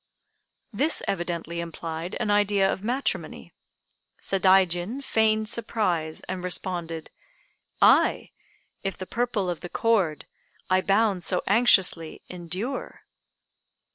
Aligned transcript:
This 0.73 1.03
evidently 1.07 1.59
implied 1.59 2.15
an 2.19 2.31
idea 2.31 2.73
of 2.73 2.83
matrimony. 2.83 3.53
Sadaijin 4.19 5.03
feigned 5.03 5.47
surprise 5.47 6.21
and 6.21 6.43
responded: 6.43 7.11
"Aye! 7.83 8.31
if 8.81 8.97
the 8.97 9.05
purple 9.05 9.47
of 9.47 9.59
the 9.59 9.69
cord, 9.69 10.25
I 10.71 10.81
bound 10.81 11.23
so 11.23 11.43
anxiously, 11.45 12.23
endure!" 12.29 13.01